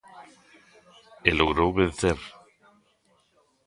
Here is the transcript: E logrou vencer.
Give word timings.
E 1.29 1.31
logrou 1.39 1.69
vencer. 1.79 2.19